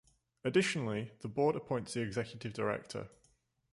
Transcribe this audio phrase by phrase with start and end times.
[0.43, 3.07] Additionally, the Board appoints the Executive Director.